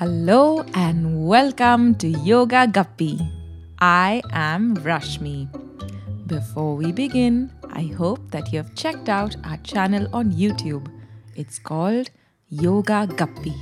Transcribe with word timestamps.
Hello 0.00 0.64
and 0.74 1.26
welcome 1.26 1.94
to 1.96 2.08
Yoga 2.08 2.66
Guppy. 2.66 3.18
I 3.80 4.22
am 4.30 4.76
Rashmi. 4.76 5.48
Before 6.28 6.76
we 6.76 6.92
begin, 6.92 7.50
I 7.70 7.92
hope 7.98 8.30
that 8.30 8.52
you 8.52 8.58
have 8.58 8.74
checked 8.76 9.08
out 9.08 9.36
our 9.44 9.56
channel 9.58 10.06
on 10.12 10.30
YouTube. 10.30 10.86
It's 11.34 11.58
called 11.58 12.10
Yoga 12.48 13.08
Guppy. 13.08 13.54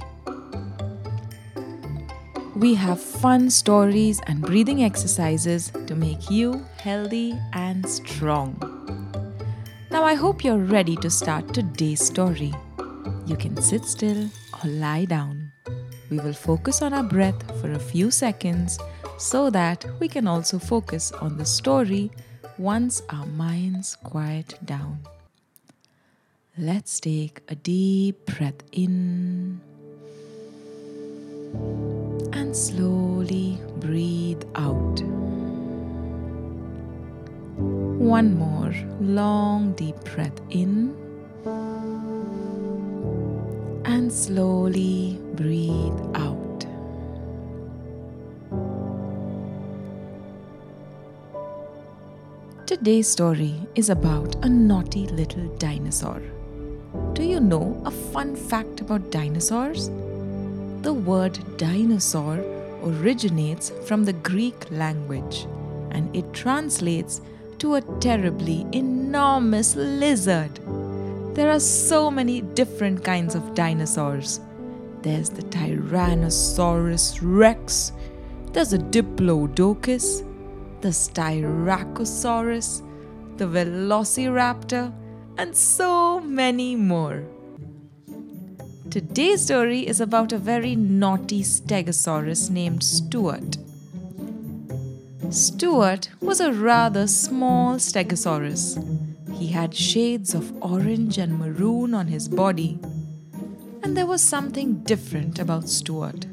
We 2.58 2.74
have 2.74 3.00
fun 3.00 3.50
stories 3.50 4.20
and 4.26 4.42
breathing 4.42 4.82
exercises 4.82 5.70
to 5.86 5.94
make 5.94 6.28
you 6.28 6.66
healthy 6.78 7.38
and 7.52 7.88
strong. 7.88 8.58
Now, 9.92 10.02
I 10.02 10.14
hope 10.14 10.42
you're 10.42 10.58
ready 10.58 10.96
to 10.96 11.08
start 11.08 11.54
today's 11.54 12.04
story. 12.04 12.52
You 13.26 13.36
can 13.36 13.62
sit 13.62 13.84
still 13.84 14.28
or 14.64 14.70
lie 14.70 15.04
down. 15.04 15.52
We 16.10 16.18
will 16.18 16.32
focus 16.32 16.82
on 16.82 16.92
our 16.94 17.04
breath 17.04 17.40
for 17.60 17.70
a 17.70 17.78
few 17.78 18.10
seconds 18.10 18.76
so 19.18 19.50
that 19.50 19.86
we 20.00 20.08
can 20.08 20.26
also 20.26 20.58
focus 20.58 21.12
on 21.12 21.38
the 21.38 21.46
story 21.46 22.10
once 22.58 23.02
our 23.10 23.26
minds 23.26 23.94
quiet 24.02 24.58
down. 24.64 24.98
Let's 26.58 26.98
take 26.98 27.40
a 27.46 27.54
deep 27.54 28.26
breath 28.26 28.64
in 28.72 29.60
and 32.48 32.56
slowly 32.56 33.60
breathe 33.76 34.42
out. 34.54 35.02
One 38.00 38.38
more 38.38 38.72
long 39.02 39.72
deep 39.72 39.96
breath 40.04 40.40
in 40.48 40.96
and 43.84 44.10
slowly 44.10 45.20
breathe 45.34 46.00
out. 46.14 46.66
Today's 52.64 53.08
story 53.08 53.56
is 53.74 53.90
about 53.90 54.42
a 54.42 54.48
naughty 54.48 55.06
little 55.08 55.48
dinosaur. 55.58 56.22
Do 57.12 57.22
you 57.24 57.40
know 57.40 57.78
a 57.84 57.90
fun 57.90 58.34
fact 58.34 58.80
about 58.80 59.10
dinosaurs? 59.10 59.90
The 60.88 60.94
word 60.94 61.38
dinosaur 61.58 62.38
originates 62.82 63.70
from 63.84 64.06
the 64.06 64.14
Greek 64.14 64.70
language 64.70 65.46
and 65.90 66.16
it 66.16 66.32
translates 66.32 67.20
to 67.58 67.74
a 67.74 67.82
terribly 68.00 68.66
enormous 68.72 69.76
lizard. 69.76 70.58
There 71.34 71.50
are 71.50 71.60
so 71.60 72.10
many 72.10 72.40
different 72.40 73.04
kinds 73.04 73.34
of 73.34 73.54
dinosaurs. 73.54 74.40
There's 75.02 75.28
the 75.28 75.42
Tyrannosaurus 75.42 77.18
rex, 77.20 77.92
there's 78.54 78.72
a 78.72 78.78
Diplodocus, 78.78 80.24
the 80.80 80.88
Styracosaurus, 80.88 82.80
the 83.36 83.44
Velociraptor, 83.44 84.94
and 85.36 85.54
so 85.54 86.18
many 86.20 86.76
more. 86.76 87.24
Today's 88.90 89.42
story 89.42 89.86
is 89.86 90.00
about 90.00 90.32
a 90.32 90.38
very 90.38 90.74
naughty 90.74 91.42
stegosaurus 91.42 92.48
named 92.48 92.82
Stuart. 92.82 93.58
Stuart 95.28 96.08
was 96.22 96.40
a 96.40 96.54
rather 96.54 97.06
small 97.06 97.74
stegosaurus. 97.74 98.78
He 99.34 99.48
had 99.48 99.74
shades 99.74 100.32
of 100.32 100.50
orange 100.62 101.18
and 101.18 101.38
maroon 101.38 101.92
on 101.92 102.06
his 102.06 102.28
body. 102.28 102.78
And 103.82 103.94
there 103.94 104.06
was 104.06 104.22
something 104.22 104.82
different 104.84 105.38
about 105.38 105.68
Stuart. 105.68 106.24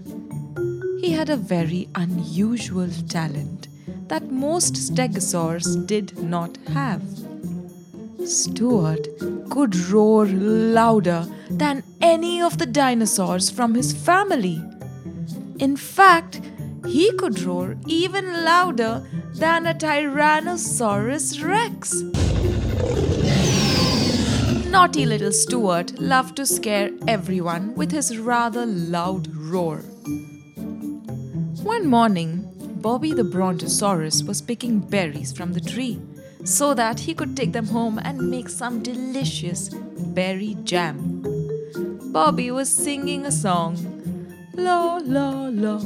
He 1.02 1.12
had 1.12 1.30
a 1.30 1.36
very 1.36 1.90
unusual 1.94 2.90
talent 3.10 3.68
that 4.08 4.32
most 4.32 4.76
stegosaurs 4.76 5.86
did 5.86 6.18
not 6.24 6.56
have. 6.68 7.04
Stuart 8.28 9.08
could 9.50 9.76
roar 9.76 10.26
louder 10.26 11.28
than 11.50 11.84
any 12.02 12.42
of 12.42 12.58
the 12.58 12.66
dinosaurs 12.66 13.50
from 13.50 13.76
his 13.76 13.94
family. 13.94 14.62
In 15.60 15.76
fact, 15.76 16.42
he 16.88 17.12
could 17.14 17.40
roar 17.42 17.78
even 17.88 18.44
louder 18.44 19.06
than 19.34 19.66
a 19.66 19.74
Tyrannosaurus 19.74 21.44
rex. 21.44 21.94
Naughty 24.70 25.06
little 25.06 25.32
Stuart 25.32 26.00
loved 26.00 26.36
to 26.38 26.46
scare 26.46 26.90
everyone 27.08 27.76
with 27.76 27.92
his 27.92 28.18
rather 28.18 28.66
loud 28.66 29.28
roar. 29.36 29.78
One 31.64 31.88
morning, 31.88 32.52
Bobby 32.82 33.14
the 33.14 33.24
Brontosaurus 33.24 34.24
was 34.24 34.42
picking 34.42 34.80
berries 34.80 35.32
from 35.32 35.54
the 35.54 35.62
tree 35.62 36.00
so 36.46 36.74
that 36.76 37.00
he 37.00 37.14
could 37.14 37.36
take 37.36 37.52
them 37.52 37.66
home 37.66 38.00
and 38.04 38.30
make 38.30 38.48
some 38.48 38.82
delicious 38.82 39.70
berry 40.14 40.56
jam. 40.64 41.22
Bobby 42.14 42.52
was 42.52 42.70
singing 42.70 43.26
a 43.26 43.32
song. 43.32 43.76
La 44.54 45.00
la 45.04 45.50
la, 45.50 45.82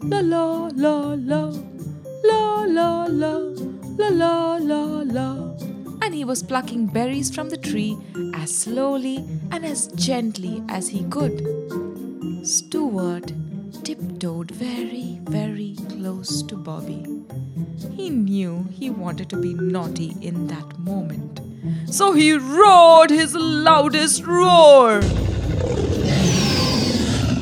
la 0.00 0.20
la 0.20 0.70
la 0.74 1.14
la, 1.14 1.52
la 2.24 2.62
la 2.62 3.04
la, 3.04 3.36
la 3.98 4.08
la 4.08 4.56
la 4.56 5.02
la. 5.02 5.56
And 6.00 6.14
he 6.14 6.24
was 6.24 6.42
plucking 6.42 6.86
berries 6.86 7.34
from 7.34 7.50
the 7.50 7.56
tree 7.56 7.98
as 8.34 8.56
slowly 8.56 9.16
and 9.50 9.66
as 9.66 9.88
gently 9.88 10.62
as 10.68 10.88
he 10.88 11.04
could. 11.04 11.42
Stuart 12.42 13.32
tiptoed 13.84 14.50
very, 14.50 15.20
very 15.24 15.76
close 15.90 16.42
to 16.42 16.56
Bobby. 16.56 17.04
He 17.92 18.08
knew 18.08 18.66
he 18.72 18.88
wanted 18.88 19.28
to 19.28 19.36
be 19.36 19.52
naughty 19.52 20.16
in 20.22 20.46
that 20.46 20.78
moment. 20.78 21.40
So 21.86 22.12
he 22.12 22.32
roared 22.32 23.10
his 23.10 23.34
loudest 23.34 24.24
roar. 24.26 25.00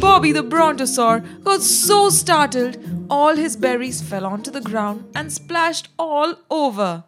Bobby 0.01 0.33
the 0.33 0.43
Brontosaur 0.43 1.21
got 1.45 1.63
so 1.63 2.11
startled, 2.11 2.77
all 3.09 3.37
his 3.37 3.57
berries 3.57 4.03
fell 4.03 4.27
onto 4.27 4.51
the 4.51 4.61
ground 4.61 5.09
and 5.15 5.33
splashed 5.33 5.91
all 5.97 6.35
over. 6.51 7.05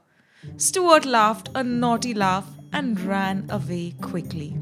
Stuart 0.56 1.05
laughed 1.05 1.49
a 1.56 1.65
naughty 1.65 2.15
laugh 2.15 2.47
and 2.72 3.01
ran 3.01 3.47
away 3.51 3.95
quickly. 4.01 4.56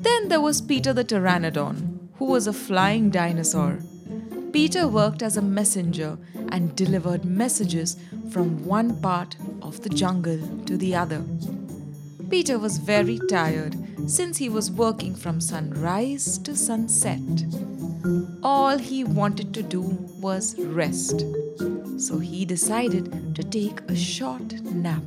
Then 0.00 0.28
there 0.28 0.40
was 0.40 0.60
Peter 0.60 0.92
the 0.92 1.04
Pteranodon, 1.04 1.93
who 2.16 2.26
was 2.26 2.46
a 2.46 2.52
flying 2.52 3.10
dinosaur. 3.10 3.78
Peter 4.52 4.86
worked 4.86 5.22
as 5.22 5.36
a 5.36 5.42
messenger 5.42 6.16
and 6.50 6.76
delivered 6.76 7.24
messages 7.24 7.96
from 8.30 8.64
one 8.64 9.00
part 9.00 9.36
of 9.62 9.82
the 9.82 9.88
jungle 9.88 10.38
to 10.64 10.76
the 10.76 10.94
other. 10.94 11.24
Peter 12.30 12.58
was 12.58 12.78
very 12.78 13.18
tired 13.28 13.76
since 14.06 14.38
he 14.38 14.48
was 14.48 14.70
working 14.70 15.14
from 15.14 15.40
sunrise 15.40 16.38
to 16.38 16.56
sunset. 16.56 17.44
All 18.42 18.78
he 18.78 19.02
wanted 19.02 19.52
to 19.54 19.62
do 19.62 19.82
was 20.20 20.58
rest. 20.58 21.24
So 21.96 22.18
he 22.18 22.44
decided 22.44 23.34
to 23.34 23.42
take 23.42 23.80
a 23.88 23.96
short 23.96 24.52
nap. 24.62 25.02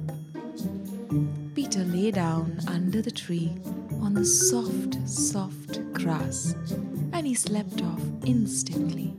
Peter 1.55 1.83
lay 1.85 2.11
down 2.11 2.59
under 2.67 3.01
the 3.01 3.11
tree 3.11 3.55
on 4.01 4.13
the 4.13 4.25
soft, 4.25 4.97
soft 5.07 5.79
grass 5.93 6.55
he 7.27 7.33
slept 7.33 7.81
off 7.81 8.01
instantly. 8.25 9.13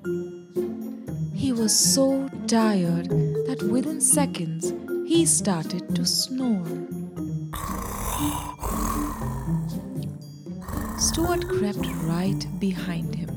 He 1.34 1.52
was 1.52 1.78
so 1.78 2.26
tired 2.46 3.10
that 3.48 3.62
within 3.70 4.00
seconds 4.00 4.72
he 5.06 5.26
started 5.26 5.94
to 5.94 6.06
snore. 6.06 6.64
Stuart 10.98 11.46
crept 11.50 11.86
right 12.14 12.46
behind 12.58 13.14
him. 13.14 13.28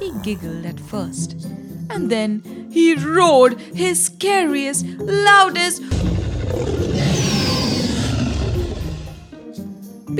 He 0.00 0.10
giggled 0.24 0.66
at 0.66 0.80
first, 0.80 1.34
and 1.90 2.10
then 2.10 2.42
he 2.72 2.96
roared 2.96 3.60
his 3.60 4.04
scariest, 4.06 4.84
loudest. 4.98 5.80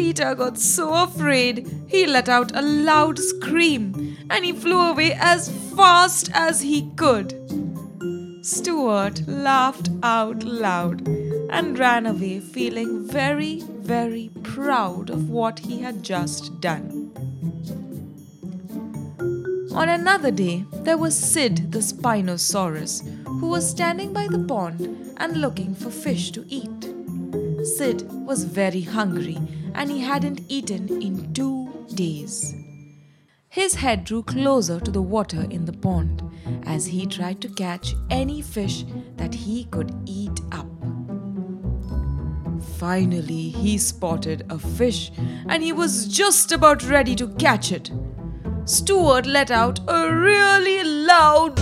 Peter 0.01 0.35
got 0.35 0.59
so 0.59 0.95
afraid 0.95 1.69
he 1.87 2.07
let 2.07 2.27
out 2.27 2.57
a 2.57 2.63
loud 2.63 3.19
scream 3.19 4.17
and 4.31 4.47
he 4.47 4.51
flew 4.51 4.81
away 4.81 5.13
as 5.13 5.51
fast 5.77 6.31
as 6.33 6.63
he 6.63 6.91
could. 6.97 7.35
Stuart 8.41 9.21
laughed 9.29 9.91
out 10.03 10.43
loud 10.43 11.07
and 11.51 11.79
ran 11.79 12.07
away 12.07 12.41
feeling 12.41 13.07
very, 13.07 13.61
very 13.81 14.31
proud 14.43 15.11
of 15.11 15.29
what 15.29 15.59
he 15.59 15.83
had 15.83 16.03
just 16.03 16.63
done. 16.63 17.13
On 19.75 19.91
another 19.91 20.31
day, 20.31 20.65
there 20.77 20.97
was 20.97 21.15
Sid 21.15 21.73
the 21.73 21.81
Spinosaurus, 21.81 23.07
who 23.27 23.49
was 23.49 23.69
standing 23.69 24.15
by 24.15 24.29
the 24.29 24.45
pond 24.49 24.81
and 25.19 25.43
looking 25.43 25.75
for 25.75 25.91
fish 25.91 26.31
to 26.31 26.47
eat. 26.49 26.91
Sid 27.77 28.11
was 28.11 28.45
very 28.45 28.81
hungry 28.81 29.37
and 29.81 29.91
he 29.91 30.01
hadn't 30.01 30.43
eaten 30.47 31.01
in 31.01 31.33
two 31.33 31.87
days. 31.95 32.55
His 33.49 33.77
head 33.77 34.05
drew 34.05 34.23
closer 34.23 34.79
to 34.79 34.91
the 34.91 35.01
water 35.01 35.47
in 35.49 35.65
the 35.65 35.73
pond 35.73 36.23
as 36.65 36.85
he 36.85 37.07
tried 37.07 37.41
to 37.41 37.49
catch 37.49 37.95
any 38.11 38.43
fish 38.43 38.85
that 39.17 39.35
he 39.35 39.65
could 39.65 39.91
eat 40.05 40.39
up. 40.53 40.67
Finally, 42.77 43.49
he 43.49 43.79
spotted 43.79 44.45
a 44.51 44.59
fish 44.59 45.13
and 45.49 45.63
he 45.63 45.73
was 45.73 46.07
just 46.09 46.53
about 46.53 46.83
ready 46.83 47.15
to 47.15 47.29
catch 47.37 47.73
it. 47.73 47.91
Stuart 48.67 49.25
let 49.25 49.51
out 49.51 49.81
a 49.89 50.15
really 50.15 50.85
loud 50.85 51.59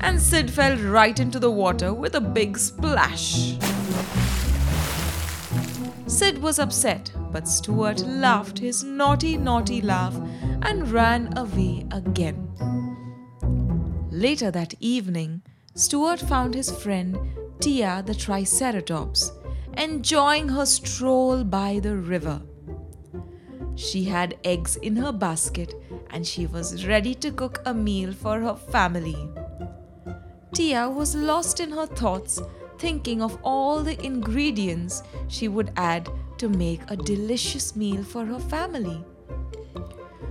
and 0.00 0.22
Sid 0.22 0.48
fell 0.48 0.76
right 0.76 1.18
into 1.18 1.40
the 1.40 1.50
water 1.50 1.92
with 1.92 2.14
a 2.14 2.20
big 2.20 2.56
splash. 2.56 3.56
Sid 6.16 6.40
was 6.40 6.58
upset, 6.58 7.12
but 7.30 7.46
Stuart 7.46 8.00
laughed 8.06 8.58
his 8.58 8.82
naughty, 8.82 9.36
naughty 9.36 9.82
laugh 9.82 10.16
and 10.62 10.90
ran 10.90 11.36
away 11.36 11.86
again. 11.90 12.48
Later 14.10 14.50
that 14.50 14.72
evening, 14.80 15.42
Stuart 15.74 16.18
found 16.18 16.54
his 16.54 16.70
friend 16.70 17.18
Tia 17.60 18.02
the 18.06 18.14
Triceratops 18.14 19.30
enjoying 19.76 20.48
her 20.48 20.64
stroll 20.64 21.44
by 21.44 21.80
the 21.80 21.94
river. 21.94 22.40
She 23.74 24.04
had 24.04 24.38
eggs 24.42 24.76
in 24.76 24.96
her 24.96 25.12
basket 25.12 25.74
and 26.08 26.26
she 26.26 26.46
was 26.46 26.86
ready 26.86 27.14
to 27.16 27.30
cook 27.30 27.60
a 27.66 27.74
meal 27.74 28.14
for 28.14 28.40
her 28.40 28.56
family. 28.56 29.28
Tia 30.54 30.88
was 30.88 31.14
lost 31.14 31.60
in 31.60 31.72
her 31.72 31.84
thoughts, 31.84 32.40
thinking 32.78 33.22
of 33.22 33.38
all 33.42 33.82
the 33.82 34.02
ingredients 34.04 35.02
she 35.28 35.48
would 35.48 35.72
add 35.76 36.08
to 36.38 36.48
make 36.48 36.80
a 36.88 36.96
delicious 36.96 37.74
meal 37.76 38.02
for 38.02 38.24
her 38.24 38.38
family. 38.38 39.04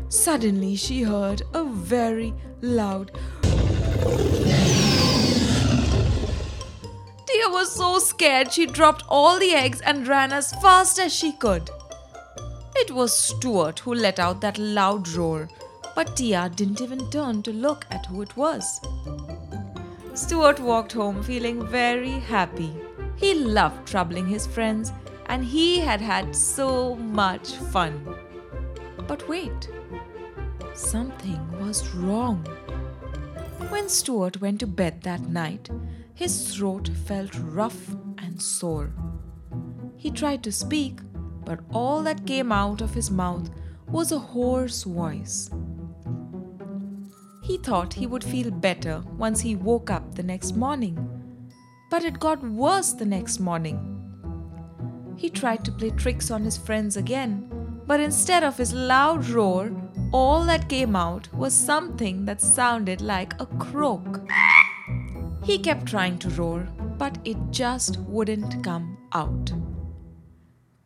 Suddenly, 0.09 0.75
she 0.75 1.01
heard 1.01 1.41
a 1.53 1.63
very 1.63 2.33
loud. 2.61 3.11
Tia 7.25 7.49
was 7.49 7.71
so 7.71 7.99
scared 7.99 8.53
she 8.53 8.65
dropped 8.65 9.03
all 9.09 9.39
the 9.39 9.53
eggs 9.53 9.81
and 9.81 10.07
ran 10.07 10.31
as 10.31 10.53
fast 10.61 10.99
as 10.99 11.13
she 11.13 11.33
could. 11.33 11.69
It 12.75 12.91
was 12.91 13.17
Stuart 13.17 13.79
who 13.79 13.95
let 13.95 14.19
out 14.19 14.41
that 14.41 14.57
loud 14.57 15.07
roar, 15.09 15.49
but 15.95 16.15
Tia 16.15 16.51
didn't 16.55 16.81
even 16.81 17.09
turn 17.09 17.41
to 17.43 17.51
look 17.51 17.85
at 17.89 18.05
who 18.05 18.21
it 18.21 18.37
was. 18.37 18.79
Stuart 20.15 20.61
walked 20.61 20.93
home 20.93 21.21
feeling 21.21 21.67
very 21.67 22.11
happy. 22.11 22.73
He 23.17 23.33
loved 23.33 23.85
troubling 23.85 24.25
his 24.25 24.47
friends 24.47 24.93
and 25.25 25.43
he 25.43 25.79
had 25.79 25.99
had 25.99 26.33
so 26.33 26.95
much 26.95 27.51
fun. 27.73 28.15
But 29.07 29.27
wait, 29.27 29.69
something 30.73 31.41
was 31.59 31.93
wrong. 31.93 32.45
When 33.67 33.89
Stuart 33.89 34.39
went 34.39 34.61
to 34.61 34.67
bed 34.67 35.01
that 35.01 35.27
night, 35.27 35.69
his 36.13 36.55
throat 36.55 36.87
felt 37.05 37.37
rough 37.37 37.89
and 38.17 38.41
sore. 38.41 38.93
He 39.97 40.11
tried 40.11 40.43
to 40.43 40.51
speak, 40.53 40.99
but 41.43 41.59
all 41.73 42.01
that 42.03 42.25
came 42.25 42.53
out 42.53 42.79
of 42.79 42.93
his 42.93 43.11
mouth 43.11 43.49
was 43.89 44.13
a 44.13 44.19
hoarse 44.19 44.83
voice. 44.83 45.49
He 47.45 47.57
thought 47.57 47.93
he 47.93 48.07
would 48.07 48.23
feel 48.23 48.49
better 48.49 49.03
once 49.19 49.41
he 49.41 49.55
woke 49.55 49.91
up 49.91 50.15
the 50.15 50.23
next 50.23 50.55
morning, 50.55 50.97
but 51.91 52.03
it 52.03 52.19
got 52.19 52.43
worse 52.43 52.93
the 52.93 53.05
next 53.05 53.39
morning. 53.39 53.77
He 55.15 55.29
tried 55.29 55.63
to 55.65 55.71
play 55.71 55.91
tricks 55.91 56.31
on 56.31 56.43
his 56.43 56.57
friends 56.57 56.97
again, 56.97 57.47
but 57.85 57.99
instead 57.99 58.43
of 58.43 58.57
his 58.57 58.73
loud 58.73 59.27
roar, 59.29 59.71
all 60.11 60.43
that 60.45 60.67
came 60.67 60.95
out 60.95 61.31
was 61.35 61.53
something 61.53 62.25
that 62.25 62.41
sounded 62.41 62.99
like 62.99 63.39
a 63.39 63.45
croak. 63.45 64.27
He 65.43 65.59
kept 65.59 65.85
trying 65.85 66.17
to 66.19 66.29
roar, 66.31 66.67
but 66.97 67.19
it 67.25 67.37
just 67.51 67.99
wouldn't 67.99 68.63
come 68.63 68.97
out. 69.13 69.53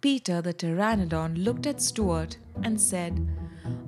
Peter 0.02 0.42
the 0.42 0.54
Pteranodon 0.54 1.42
looked 1.42 1.66
at 1.66 1.82
Stuart 1.82 2.36
and 2.64 2.82
said, 2.82 3.30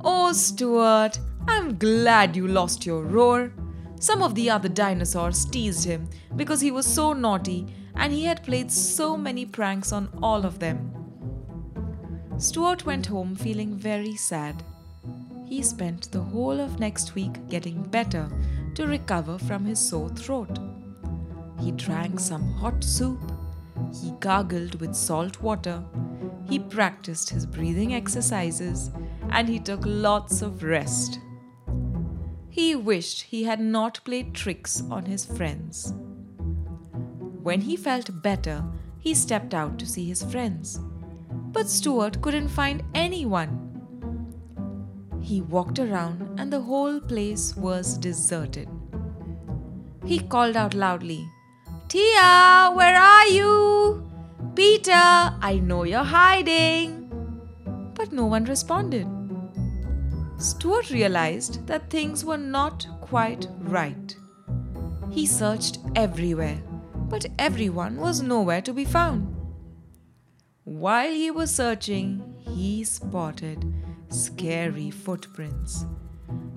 Oh, 0.06 0.31
Stuart, 0.31 1.19
I'm 1.47 1.77
glad 1.77 2.35
you 2.35 2.47
lost 2.47 2.85
your 2.85 3.03
roar. 3.03 3.51
Some 3.99 4.21
of 4.23 4.35
the 4.35 4.49
other 4.49 4.69
dinosaurs 4.69 5.45
teased 5.45 5.85
him 5.85 6.09
because 6.35 6.61
he 6.61 6.71
was 6.71 6.85
so 6.85 7.13
naughty 7.13 7.67
and 7.95 8.11
he 8.11 8.25
had 8.25 8.43
played 8.43 8.71
so 8.71 9.15
many 9.15 9.45
pranks 9.45 9.91
on 9.91 10.09
all 10.21 10.45
of 10.45 10.59
them. 10.59 10.91
Stuart 12.38 12.85
went 12.85 13.05
home 13.05 13.35
feeling 13.35 13.75
very 13.75 14.15
sad. 14.15 14.63
He 15.45 15.61
spent 15.61 16.11
the 16.11 16.21
whole 16.21 16.59
of 16.59 16.79
next 16.79 17.13
week 17.13 17.47
getting 17.47 17.83
better 17.83 18.29
to 18.75 18.88
recover 18.88 19.38
from 19.38 19.65
his 19.65 19.79
sore 19.79 20.09
throat. 20.09 20.57
He 21.59 21.71
drank 21.71 22.19
some 22.19 22.53
hot 22.53 22.83
soup, 22.83 23.19
he 23.93 24.11
gargled 24.19 24.79
with 24.81 24.95
salt 24.95 25.41
water, 25.41 25.83
he 26.49 26.57
practiced 26.57 27.29
his 27.29 27.45
breathing 27.45 27.93
exercises, 27.93 28.89
and 29.29 29.47
he 29.47 29.59
took 29.59 29.81
lots 29.83 30.41
of 30.41 30.63
rest. 30.63 31.19
He 32.51 32.75
wished 32.75 33.21
he 33.21 33.45
had 33.45 33.62
not 33.62 34.01
played 34.03 34.33
tricks 34.33 34.83
on 34.92 35.06
his 35.06 35.24
friends. 35.24 35.94
When 37.42 37.62
he 37.62 37.77
felt 37.77 38.21
better, 38.21 38.65
he 39.00 39.13
stepped 39.13 39.53
out 39.53 39.80
to 39.80 39.86
see 39.86 40.06
his 40.06 40.21
friends. 40.21 40.77
But 41.53 41.69
Stuart 41.69 42.21
couldn't 42.21 42.50
find 42.50 42.83
anyone. 42.94 43.69
He 45.21 45.39
walked 45.39 45.80
around 45.80 46.39
and 46.39 46.51
the 46.51 46.59
whole 46.59 47.00
place 47.00 47.56
was 47.56 47.98
deserted. 47.98 48.68
He 50.06 50.19
called 50.19 50.57
out 50.57 50.74
loudly, 50.74 51.30
Tia, 51.88 52.71
where 52.74 52.98
are 52.98 53.27
you? 53.27 54.12
Peter, 54.56 54.92
I 54.94 55.62
know 55.63 55.83
you're 55.83 56.03
hiding. 56.03 57.07
But 57.95 58.12
no 58.12 58.25
one 58.25 58.44
responded. 58.44 59.07
Stuart 60.41 60.89
realized 60.89 61.67
that 61.67 61.91
things 61.91 62.25
were 62.25 62.38
not 62.38 62.88
quite 63.00 63.48
right. 63.60 64.15
He 65.12 65.27
searched 65.27 65.77
everywhere, 65.95 66.62
but 66.95 67.27
everyone 67.38 67.98
was 67.98 68.24
nowhere 68.24 68.62
to 68.63 68.74
be 68.74 68.83
found. 68.83 69.36
While 70.63 71.12
he 71.12 71.29
was 71.29 71.53
searching, 71.53 72.33
he 72.39 72.83
spotted 72.83 73.71
scary 74.10 74.89
footprints. 74.89 75.86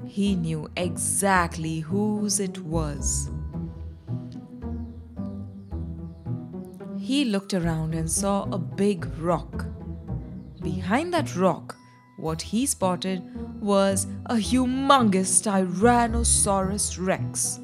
He 0.07 0.35
knew 0.35 0.69
exactly 0.76 1.81
whose 1.81 2.41
it 2.41 2.59
was. 2.61 3.31
He 6.99 7.26
looked 7.26 7.53
around 7.53 7.95
and 7.95 8.11
saw 8.11 8.45
a 8.45 8.57
big 8.59 9.07
rock. 9.19 9.67
Behind 10.62 11.12
that 11.12 11.37
rock, 11.37 11.76
what 12.16 12.42
he 12.42 12.66
spotted 12.66 13.23
was 13.61 14.06
a 14.26 14.35
humongous 14.35 15.42
Tyrannosaurus 15.42 16.97
Rex. 17.04 17.61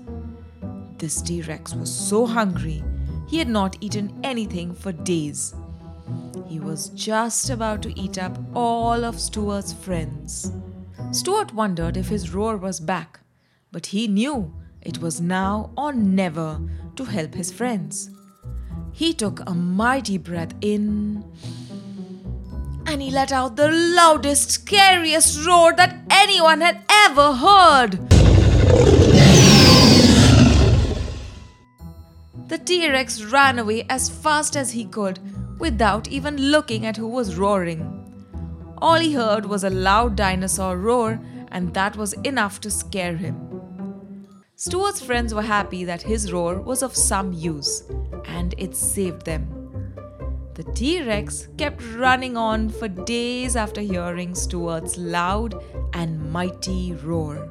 This 0.98 1.22
T 1.22 1.42
Rex 1.42 1.74
was 1.74 1.90
so 1.90 2.26
hungry, 2.26 2.82
he 3.28 3.38
had 3.38 3.48
not 3.48 3.76
eaten 3.80 4.18
anything 4.22 4.74
for 4.74 4.92
days. 4.92 5.54
He 6.46 6.58
was 6.58 6.88
just 6.90 7.48
about 7.48 7.80
to 7.82 7.98
eat 7.98 8.18
up 8.18 8.38
all 8.54 9.04
of 9.04 9.20
Stuart's 9.20 9.72
friends. 9.72 10.52
Stuart 11.12 11.54
wondered 11.54 11.96
if 11.96 12.08
his 12.08 12.34
roar 12.34 12.56
was 12.56 12.80
back, 12.80 13.20
but 13.70 13.86
he 13.86 14.08
knew 14.08 14.52
it 14.82 14.98
was 14.98 15.20
now 15.20 15.70
or 15.76 15.92
never 15.92 16.60
to 16.96 17.04
help 17.04 17.34
his 17.34 17.52
friends. 17.52 18.10
He 18.92 19.14
took 19.14 19.48
a 19.48 19.54
mighty 19.54 20.18
breath 20.18 20.54
in 20.60 21.24
and 22.90 23.00
he 23.00 23.10
let 23.10 23.30
out 23.30 23.54
the 23.54 23.70
loudest, 23.70 24.50
scariest 24.50 25.46
roar 25.46 25.72
that 25.74 25.96
anyone 26.10 26.60
had 26.60 26.82
ever 26.90 27.32
heard. 27.34 27.92
The 32.48 32.58
T 32.58 32.90
Rex 32.90 33.22
ran 33.22 33.60
away 33.60 33.86
as 33.88 34.10
fast 34.10 34.56
as 34.56 34.72
he 34.72 34.84
could 34.84 35.20
without 35.60 36.08
even 36.08 36.36
looking 36.36 36.84
at 36.84 36.96
who 36.96 37.06
was 37.06 37.36
roaring. 37.36 37.80
All 38.78 38.96
he 38.96 39.14
heard 39.14 39.46
was 39.46 39.62
a 39.62 39.70
loud 39.70 40.16
dinosaur 40.16 40.76
roar, 40.76 41.20
and 41.52 41.72
that 41.74 41.96
was 41.96 42.14
enough 42.24 42.60
to 42.62 42.70
scare 42.70 43.16
him. 43.16 43.36
Stuart's 44.56 45.00
friends 45.00 45.32
were 45.32 45.42
happy 45.42 45.84
that 45.84 46.02
his 46.02 46.32
roar 46.32 46.60
was 46.60 46.82
of 46.82 46.96
some 46.96 47.32
use, 47.32 47.84
and 48.24 48.54
it 48.58 48.74
saved 48.74 49.26
them. 49.26 49.59
The 50.60 50.72
T 50.72 51.02
Rex 51.02 51.48
kept 51.56 51.82
running 51.94 52.36
on 52.36 52.68
for 52.68 52.86
days 52.86 53.56
after 53.56 53.80
hearing 53.80 54.34
Stuart's 54.34 54.98
loud 54.98 55.54
and 55.94 56.30
mighty 56.30 56.92
roar. 56.92 57.50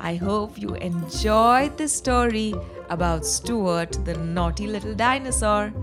I 0.00 0.14
hope 0.14 0.56
you 0.56 0.76
enjoyed 0.76 1.76
this 1.76 1.92
story 1.92 2.54
about 2.88 3.26
Stuart, 3.26 3.98
the 4.06 4.14
naughty 4.14 4.66
little 4.66 4.94
dinosaur. 4.94 5.74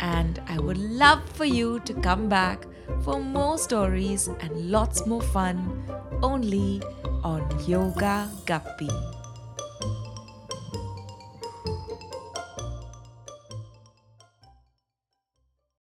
And 0.00 0.40
I 0.48 0.58
would 0.60 0.78
love 0.78 1.28
for 1.28 1.44
you 1.44 1.80
to 1.80 1.92
come 1.92 2.30
back 2.30 2.66
for 3.02 3.20
more 3.20 3.58
stories 3.58 4.28
and 4.28 4.70
lots 4.70 5.06
more 5.06 5.20
fun 5.20 5.84
only 6.22 6.80
on 7.22 7.44
Yoga 7.66 8.30
Guppy. 8.46 8.88